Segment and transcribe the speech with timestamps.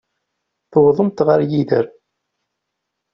[0.71, 1.85] Tewwḍemt ɣer yider.